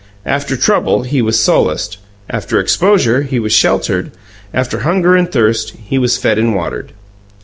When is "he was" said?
1.03-1.39, 3.21-3.53, 5.85-6.17